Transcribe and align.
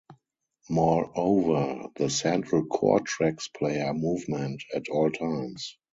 Moreover, 0.67 1.89
the 1.95 2.09
central 2.09 2.65
core 2.65 3.01
tracks 3.01 3.49
player 3.49 3.93
movement 3.93 4.63
at 4.73 4.87
all 4.89 5.11
times. 5.11 5.77